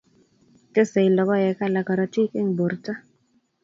tesei 0.73 1.09
logoek 1.17 1.59
alak 1.65 1.85
korotik 1.87 2.31
eng' 2.39 2.55
borto 2.59 2.93